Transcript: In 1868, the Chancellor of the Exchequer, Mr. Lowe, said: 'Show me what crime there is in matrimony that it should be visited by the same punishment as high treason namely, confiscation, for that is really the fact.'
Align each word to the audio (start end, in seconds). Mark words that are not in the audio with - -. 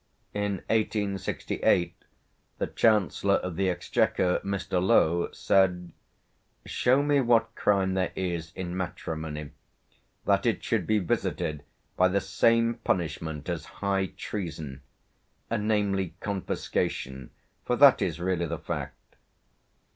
In 0.33 0.63
1868, 0.71 1.95
the 2.57 2.65
Chancellor 2.65 3.35
of 3.35 3.55
the 3.55 3.69
Exchequer, 3.69 4.39
Mr. 4.43 4.81
Lowe, 4.81 5.29
said: 5.31 5.91
'Show 6.65 7.03
me 7.03 7.21
what 7.21 7.53
crime 7.53 7.93
there 7.93 8.11
is 8.15 8.51
in 8.55 8.75
matrimony 8.75 9.51
that 10.25 10.47
it 10.47 10.63
should 10.63 10.87
be 10.87 10.97
visited 10.97 11.61
by 11.97 12.07
the 12.07 12.19
same 12.19 12.79
punishment 12.83 13.47
as 13.47 13.63
high 13.85 14.07
treason 14.17 14.81
namely, 15.51 16.15
confiscation, 16.19 17.29
for 17.63 17.75
that 17.75 18.01
is 18.01 18.19
really 18.19 18.47
the 18.47 18.57
fact.' 18.57 19.17